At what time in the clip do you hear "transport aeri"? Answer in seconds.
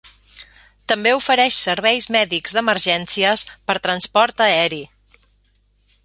3.83-4.81